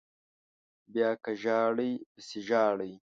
بیا 0.93 1.09
که 1.23 1.31
ژاړئ 1.41 1.91
پسې 2.13 2.39
ژاړئ 2.47 2.93